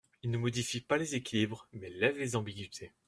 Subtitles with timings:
[0.23, 2.91] Il ne modifie pas les équilibres mais lève les ambiguïtés.